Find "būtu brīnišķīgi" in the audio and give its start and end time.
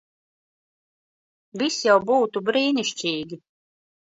2.09-3.41